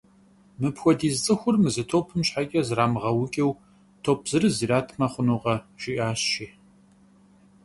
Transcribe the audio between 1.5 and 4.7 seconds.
мы зы топым щхьэкӏэ зрамыгъэукӏыу, топ зырыз